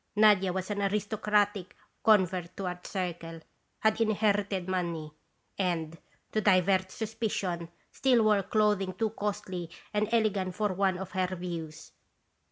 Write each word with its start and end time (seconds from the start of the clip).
Nadia 0.15 0.51
was 0.51 0.71
an 0.71 0.81
aristocratic 0.81 1.75
convert 2.03 2.57
to 2.57 2.65
our 2.65 2.79
Circle, 2.83 3.41
had 3.81 4.01
inherited 4.01 4.67
money, 4.67 5.11
and, 5.59 5.95
to 6.31 6.41
divert 6.41 6.89
suspicion, 6.91 7.69
still 7.91 8.23
wore 8.23 8.41
clothing 8.41 8.95
too 8.95 9.11
costly 9.11 9.69
and 9.93 10.11
ele 10.11 10.31
gant 10.31 10.55
for 10.55 10.73
one 10.73 10.97
of 10.97 11.11
her 11.11 11.35
views. 11.35 11.91